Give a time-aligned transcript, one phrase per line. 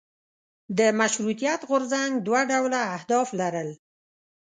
[0.77, 3.69] د مشروطیت غورځنګ دوه ډوله اهداف لرل.